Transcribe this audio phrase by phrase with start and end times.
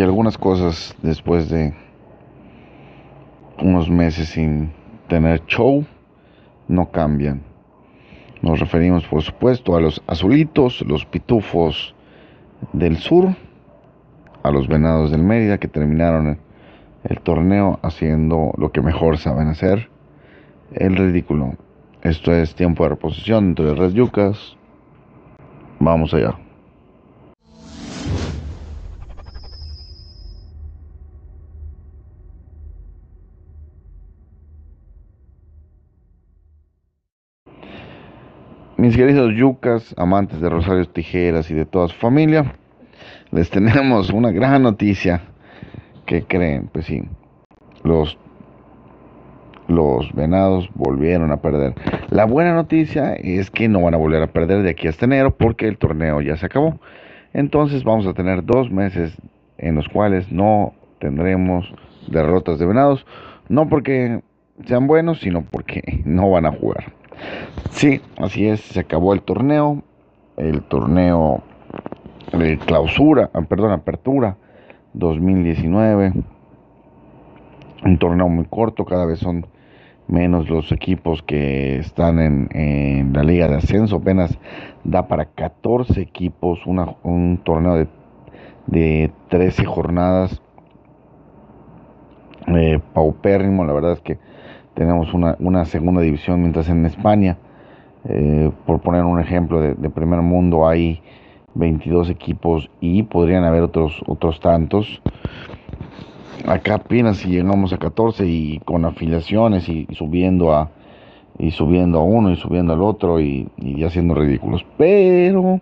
[0.00, 1.74] Y algunas cosas después de
[3.60, 4.72] unos meses sin
[5.08, 5.84] tener show
[6.68, 7.42] no cambian.
[8.40, 11.94] Nos referimos por supuesto a los azulitos, los pitufos
[12.72, 13.34] del sur,
[14.42, 16.38] a los venados del Mérida que terminaron
[17.04, 19.90] el torneo haciendo lo que mejor saben hacer,
[20.72, 21.56] el ridículo.
[22.00, 24.56] Esto es tiempo de reposición entre las yucas.
[25.78, 26.38] Vamos allá.
[38.90, 42.56] Mis queridos yucas, amantes de Rosario Tijeras y de toda su familia,
[43.30, 45.22] les tenemos una gran noticia.
[46.06, 46.68] que creen?
[46.72, 47.04] Pues sí,
[47.84, 48.18] los,
[49.68, 51.74] los venados volvieron a perder.
[52.08, 55.36] La buena noticia es que no van a volver a perder de aquí hasta enero
[55.36, 56.80] porque el torneo ya se acabó.
[57.32, 59.16] Entonces vamos a tener dos meses
[59.58, 61.72] en los cuales no tendremos
[62.08, 63.06] derrotas de venados.
[63.48, 64.20] No porque
[64.64, 66.98] sean buenos, sino porque no van a jugar.
[67.80, 69.82] Sí, así es, se acabó el torneo,
[70.36, 71.42] el torneo
[72.30, 74.36] de clausura, ah, perdón, apertura
[74.92, 76.12] 2019,
[77.82, 79.46] un torneo muy corto, cada vez son
[80.08, 84.38] menos los equipos que están en, la liga de ascenso, apenas
[84.84, 87.88] da para 14 equipos un torneo de,
[88.66, 90.42] de 13 jornadas,
[92.46, 94.18] eh, paupérrimo, la verdad es que
[94.74, 97.38] tenemos una, una segunda división, mientras en España,
[98.08, 101.00] eh, por poner un ejemplo de, primer mundo, hay
[101.54, 105.02] 22 equipos y podrían haber otros, otros tantos.
[106.46, 110.70] Acá apenas si llegamos a 14 y con afiliaciones y, subiendo a
[111.38, 114.64] y subiendo a uno y subiendo al otro y, y haciendo ridículos.
[114.76, 115.60] Pero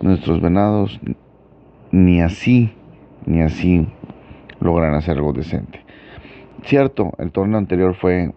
[0.00, 1.00] nuestros venados
[1.90, 2.72] ni así,
[3.26, 3.86] ni así
[4.60, 5.80] logran hacer algo decente.
[6.64, 8.32] Cierto, el torneo anterior fue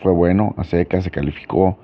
[0.00, 1.78] fue bueno, a seca se calificó,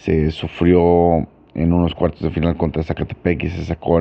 [0.00, 4.00] se sufrió en unos cuartos de final contra Zacatepec y se sacó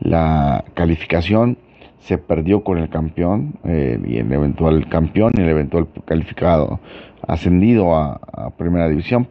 [0.00, 1.58] la calificación,
[1.98, 6.80] se perdió con el campeón y el eventual campeón y el eventual calificado
[7.26, 9.26] ascendido a, primera división,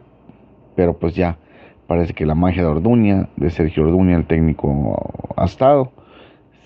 [0.74, 1.38] pero pues ya
[1.86, 5.48] parece que la magia de Orduña, de Sergio Orduña, el técnico ha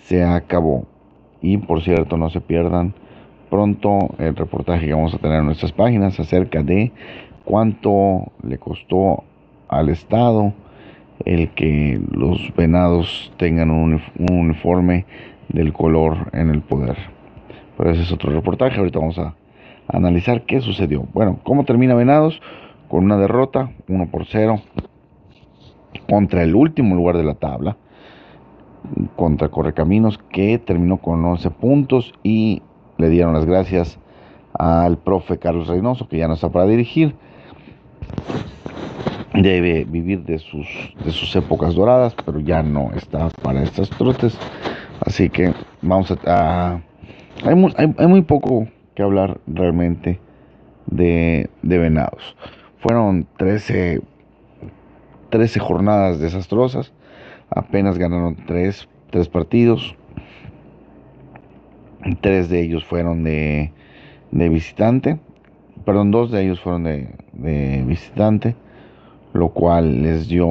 [0.02, 0.86] se acabó.
[1.40, 2.94] Y por cierto, no se pierdan
[3.48, 6.92] pronto el reportaje que vamos a tener en nuestras páginas acerca de
[7.44, 9.24] cuánto le costó
[9.68, 10.52] al Estado
[11.24, 15.06] el que los venados tengan un, uniforme
[15.48, 16.96] del color en el poder.
[17.76, 19.34] Pero ese es otro reportaje, ahorita vamos a,
[19.88, 21.06] analizar qué sucedió.
[21.12, 22.40] Bueno, ¿cómo termina Venados?
[22.88, 24.60] Con una derrota, 1 por 0,
[26.08, 27.76] contra el último lugar de la tabla,
[29.16, 32.62] contra Correcaminos, que terminó con 11 puntos y
[32.98, 33.98] le dieron las gracias
[34.52, 37.14] al profe Carlos Reynoso, que ya no está para dirigir.
[39.34, 40.66] Debe vivir de sus,
[41.04, 44.36] de sus épocas doradas, pero ya no está para estas trotes.
[45.06, 46.80] Así que vamos a...
[47.44, 50.20] hay, muy, poco que hablar realmente
[50.86, 52.36] de, de Venados.
[52.80, 54.02] Fueron 13,
[55.30, 56.92] 13 jornadas desastrosas.
[57.50, 59.96] Apenas ganaron 3, 3 partidos.
[62.20, 63.72] Tres de ellos fueron de,
[64.30, 65.18] visitante.
[65.84, 68.54] Perdón, dos de ellos fueron de, visitante.
[69.32, 70.48] Lo cual les dio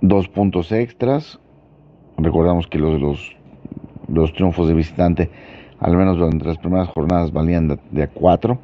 [0.00, 1.38] dos puntos extras.
[2.16, 3.00] Recordamos que los,
[4.08, 5.30] los, triunfos de visitante,
[5.78, 8.58] al menos durante las primeras jornadas, valían de, a cuatro.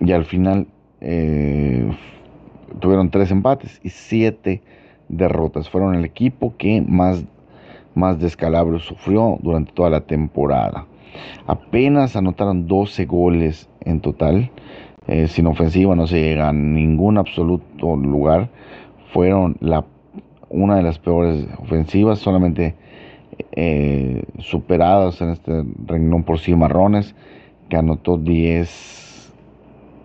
[0.00, 0.68] Y al final
[1.00, 1.90] eh,
[2.78, 4.62] tuvieron tres empates y siete
[5.08, 5.68] derrotas.
[5.68, 7.24] Fueron el equipo que más
[7.94, 10.86] más descalabros sufrió durante toda la temporada.
[11.46, 14.50] Apenas anotaron 12 goles en total.
[15.06, 18.50] Eh, sin ofensiva no se llega a ningún absoluto lugar.
[19.12, 19.84] Fueron la,
[20.48, 22.74] una de las peores ofensivas, solamente
[23.52, 27.14] eh, superadas en este renglón por Cimarrones,
[27.68, 29.32] que anotó 10,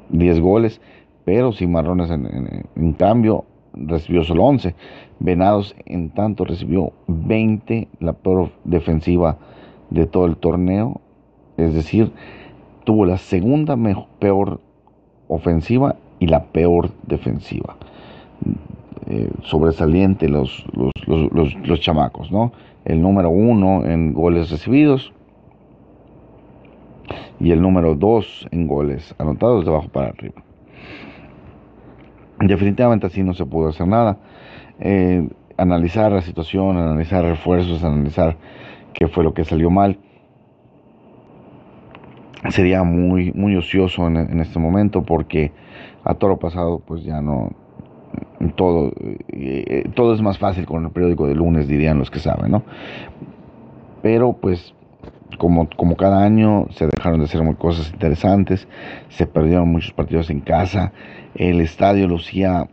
[0.09, 0.81] 10 goles,
[1.25, 4.75] pero Cimarrones en, en cambio recibió solo 11.
[5.19, 9.37] Venados, en tanto, recibió 20, la peor defensiva
[9.89, 11.01] de todo el torneo.
[11.57, 12.11] Es decir,
[12.83, 13.77] tuvo la segunda
[14.19, 14.59] peor
[15.27, 17.75] ofensiva y la peor defensiva.
[19.07, 22.51] Eh, sobresaliente los, los, chamacos, ¿no?
[22.85, 25.13] El número uno en goles recibidos
[27.39, 30.43] y el número dos en goles anotados de abajo para arriba.
[32.39, 34.17] Definitivamente así no se pudo hacer nada.
[34.79, 35.27] Eh,
[35.57, 38.37] analizar la situación, analizar refuerzos, analizar
[38.99, 39.97] qué fue lo que salió mal.
[42.49, 45.51] Sería muy, muy ocioso en, este momento porque
[46.03, 47.49] a toro pasado pues ya no,
[48.55, 48.91] todo,
[49.29, 52.63] eh, todo es más fácil con el periódico de lunes, dirían los que saben, ¿no?
[54.01, 54.73] Pero pues
[55.37, 58.67] como, como cada año se dejaron de hacer muy cosas interesantes,
[59.09, 60.91] se perdieron muchos partidos en casa,
[61.35, 62.69] el estadio lucía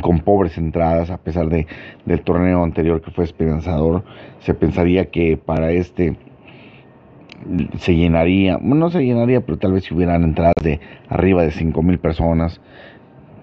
[0.00, 1.66] con pobres entradas a pesar de,
[2.04, 4.04] del torneo anterior que fue esperanzador,
[4.40, 6.16] se pensaría que para este
[7.78, 11.82] se llenaría, no se llenaría, pero tal vez si hubieran entradas de arriba de 5
[11.82, 12.60] mil personas,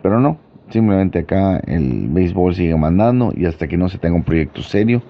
[0.02, 0.38] pero no,
[0.70, 5.02] simplemente acá el béisbol sigue mandando y hasta que no se tenga un proyecto serio,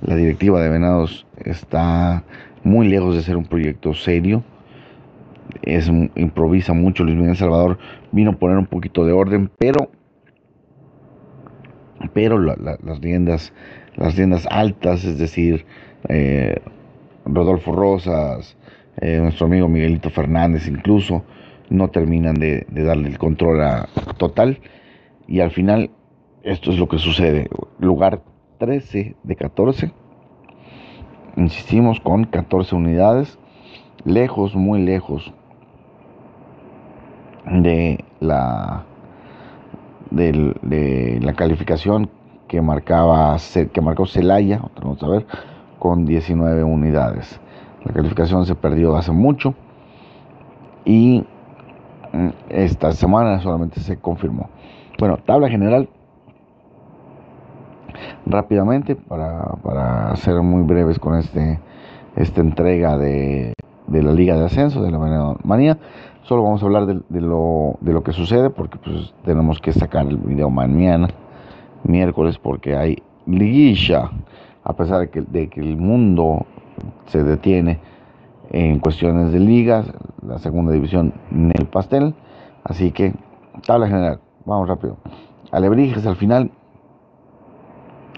[0.00, 2.24] la directiva de Venados está
[2.62, 4.42] muy lejos de ser un proyecto serio.
[5.62, 7.04] Es, improvisa mucho.
[7.04, 7.78] Luis Miguel Salvador
[8.12, 9.90] vino a poner un poquito de orden, pero,
[12.12, 13.52] pero las riendas,
[13.96, 15.66] las riendas altas, es decir,
[16.08, 16.60] eh,
[17.24, 18.56] Rodolfo Rosas,
[19.00, 21.24] eh, nuestro amigo Miguelito Fernández, incluso,
[21.68, 24.58] no terminan de, darle el control a, total.
[25.28, 25.90] Y al final,
[26.42, 27.48] esto es lo que sucede.
[27.78, 28.22] Lugar
[28.58, 29.92] 13 de 14.
[31.36, 33.38] Insistimos con 14 unidades,
[34.04, 35.32] lejos, muy lejos
[37.46, 38.84] de la
[40.10, 42.10] de, la calificación
[42.48, 43.36] que marcaba
[43.72, 45.26] que marcó Celaya, vamos a ver,
[45.78, 47.40] con 19 unidades.
[47.84, 49.54] La calificación se perdió hace mucho
[50.84, 51.24] y
[52.12, 54.50] mm, esta semana solamente se confirmó.
[54.98, 55.88] Bueno, tabla general
[58.26, 61.58] rápidamente para, ser muy breves con este
[62.16, 63.54] esta entrega de,
[63.88, 65.78] la Liga de Ascenso, de la Manía.
[66.22, 70.06] Solo vamos a hablar de, lo, de lo que sucede porque pues tenemos que sacar
[70.06, 71.08] el video mañana,
[71.82, 74.10] miércoles, porque hay liguilla,
[74.62, 76.46] a pesar de que, el mundo
[77.06, 77.80] se detiene
[78.50, 79.86] en cuestiones de ligas,
[80.26, 82.14] la segunda división en el pastel.
[82.64, 83.14] Así que,
[83.66, 84.98] tabla general, vamos rápido.
[85.50, 86.50] Alebrijes al final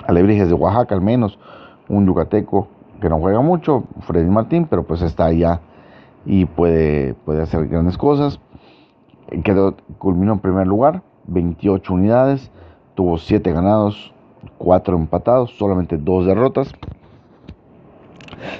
[0.06, 1.38] Alebrijes de Oaxaca al menos,
[1.88, 2.68] un yucateco
[3.00, 5.60] que no juega mucho, Freddy Martín, pero pues está allá
[6.24, 8.40] y puede, puede hacer grandes cosas.
[9.44, 12.50] Quedó, culminó en primer lugar, 28 unidades,
[12.94, 14.12] tuvo 7 ganados,
[14.58, 16.72] 4 empatados, solamente 2 derrotas.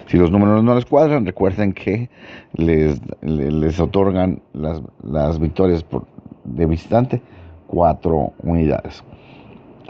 [0.06, 2.09] Si los números no les cuadran, recuerden que
[2.55, 6.05] les, les, otorgan las, las victorias por,
[6.44, 7.23] de visitante
[7.67, 9.03] 4 unidades.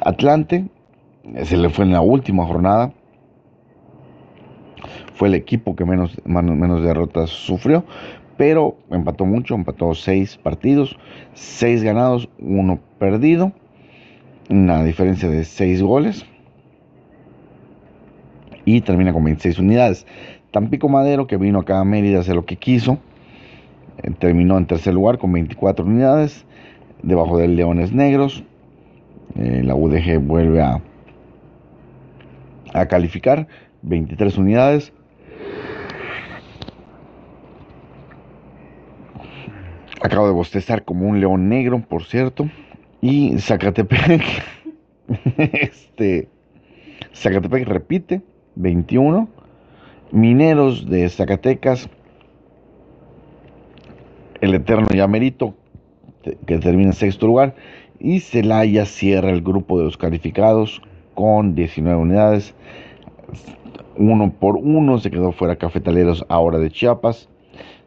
[0.05, 0.69] Atlante
[1.45, 2.93] se le fue en la última jornada.
[5.23, 7.85] Fue el equipo que menos, menos derrotas sufrió,
[8.37, 10.99] pero empató mucho, empató seis partidos,
[11.33, 13.53] seis ganados, uno perdido,
[14.51, 16.27] una diferencia de seis goles
[18.65, 20.09] y termina con 26 unidades.
[20.51, 22.99] Tampico Madero, que vino acá a Mérida a hacer lo que quiso,
[24.03, 26.45] eh, terminó en tercer lugar con 24 unidades,
[27.05, 28.43] debajo del Leones Negros.
[29.37, 30.83] Eh, la UDG vuelve a
[32.75, 33.47] a calificar,
[33.83, 34.93] 23 unidades.
[40.03, 42.51] Acabo de bostezar como un león negro, por cierto.
[43.01, 44.23] Y Zacatepec,
[45.37, 46.29] este,
[47.15, 48.21] Zacatepec repite,
[48.57, 49.29] 21.
[50.11, 51.89] Mineros de Zacatecas,
[54.41, 55.55] el Eterno Yamerito,
[56.47, 57.55] que termina en sexto lugar.
[58.01, 60.83] Y Celaya cierra el grupo de los calificados
[61.15, 62.55] con 19 unidades.
[63.97, 67.29] Uno por uno se quedó fuera Cafetaleros ahora de Chiapas.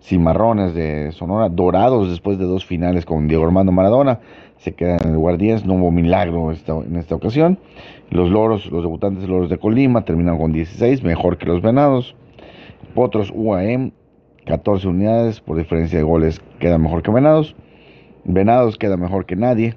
[0.01, 4.19] Cimarrones de Sonora, Dorados después de dos finales con Diego Armando Maradona,
[4.57, 7.59] se quedan en el 10, no hubo milagro en esta ocasión.
[8.09, 12.15] Los Loros, los debutantes Loros de Colima, terminaron con 16, mejor que los Venados.
[12.93, 13.91] Potros UAM,
[14.45, 17.55] 14 unidades, por diferencia de goles, queda mejor que Venados.
[18.23, 19.75] Venados queda mejor que nadie,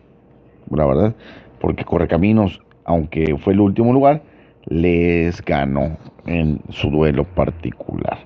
[0.70, 1.14] la verdad,
[1.60, 4.22] porque Correcaminos aunque fue el último lugar,
[4.64, 8.18] les ganó en su duelo particular.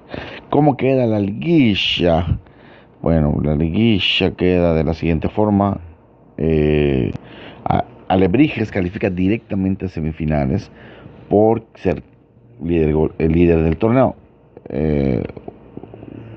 [0.52, 2.38] ¿Cómo queda la liguilla?
[3.00, 5.80] Bueno, la liguilla queda de la siguiente forma.
[6.37, 7.11] Eh,
[8.09, 10.71] Alebrijes califica directamente a semifinales
[11.30, 12.02] por ser
[12.62, 14.14] líder, el líder del torneo.
[14.68, 15.23] Eh,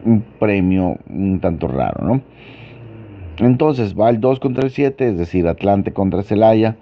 [0.06, 2.22] un premio un tanto raro, ¿no?
[3.40, 6.78] Entonces va el 2 contra el 7, es decir, Atlante contra Celaya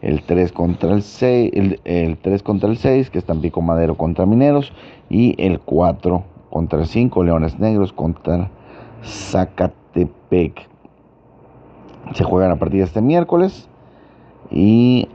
[0.00, 1.52] el 3 contra el 6,
[1.84, 4.72] el, 3 contra el 6, que es Tampico Madero contra Mineros,
[5.10, 8.50] y el 4 contra el 5, Leones Negros contra
[9.02, 10.68] Zacatepec.
[12.14, 13.68] Se juegan a partir de este miércoles
[14.50, 15.08] y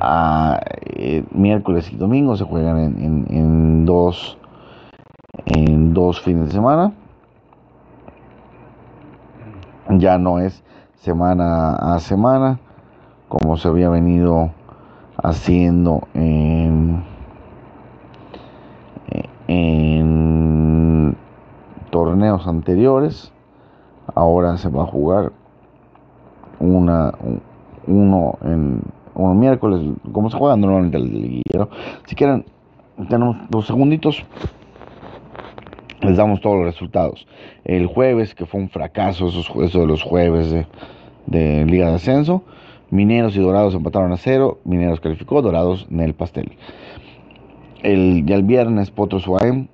[0.00, 4.38] eh, miércoles y domingo se juegan en, dos
[5.46, 6.92] en dos fines de semana
[9.88, 10.62] ya no es
[10.96, 12.58] semana a semana
[13.28, 14.50] como se había venido
[15.16, 17.02] haciendo en,
[19.08, 19.73] en
[22.46, 23.32] anteriores
[24.14, 25.32] ahora se va a jugar
[26.60, 27.12] una
[27.86, 28.82] uno en
[29.14, 29.80] uno miércoles
[30.12, 31.68] como se juega normalmente el liguero
[32.06, 32.44] si quieren
[33.08, 34.24] tenemos dos segunditos
[36.00, 37.26] les damos todos los resultados
[37.64, 40.66] el jueves que fue un fracaso esos eso de los jueves de,
[41.26, 42.42] de Liga de Ascenso
[42.94, 44.60] Mineros y Dorados empataron a cero.
[44.64, 46.52] Mineros calificó, Dorados en el pastel.
[47.82, 49.66] El, ya el viernes, Potros UAM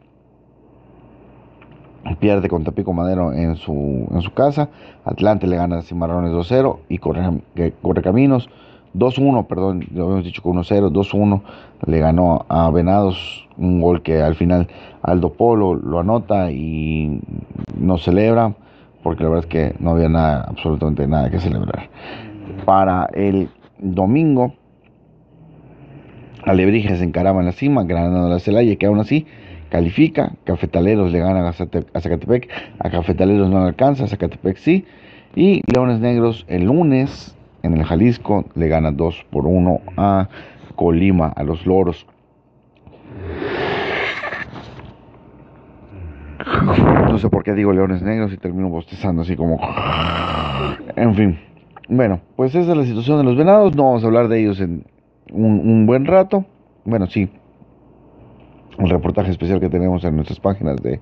[2.18, 4.68] pierde con Tapico Madero en su, en su casa.
[5.04, 8.48] Atlante le gana a Cimarrones 2-0 y corre, Caminos
[8.94, 11.42] 2-1, perdón, lo habíamos dicho con 1-0, 2-1
[11.86, 14.68] le ganó a Venados un gol que al final
[15.02, 17.20] Aldo Polo lo anota y
[17.78, 18.54] no celebra
[19.02, 21.88] porque la verdad es que no había nada, absolutamente nada que celebrar
[22.64, 24.54] para el domingo.
[26.44, 29.26] Alebrije se encaraba en la cima, ganando la Celaya, que aún así
[29.70, 30.32] califica.
[30.44, 32.48] Cafetaleros le gana a Zacatepec,
[32.78, 34.84] a Cafetaleros no le alcanza, a Zacatepec sí.
[35.34, 40.28] Y Leones Negros el lunes en el Jalisco le gana 2 por 1 a
[40.76, 42.06] Colima, a los Loros.
[47.10, 49.58] No sé por qué digo Leones Negros y termino bostezando así como...
[50.96, 51.38] En fin.
[51.88, 53.74] Bueno, pues esa es la situación de los venados.
[53.74, 54.84] No vamos a hablar de ellos en
[55.32, 56.44] un, buen rato.
[56.84, 57.28] Bueno, sí.
[58.78, 61.00] El reportaje especial que tenemos en nuestras páginas de,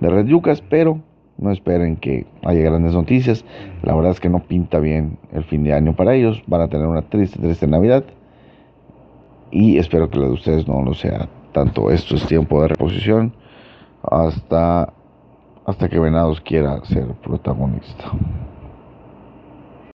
[0.00, 1.00] de Red Yucas, pero
[1.38, 3.44] no esperen que haya grandes noticias.
[3.82, 6.42] La verdad es que no pinta bien el fin de año para ellos.
[6.46, 8.04] Van a tener una triste, triste Navidad.
[9.50, 11.90] Y espero que la de ustedes no lo sea tanto.
[11.90, 13.32] Esto es tiempo de reposición
[14.02, 14.92] hasta,
[15.64, 18.12] hasta que Venados quiera ser protagonista.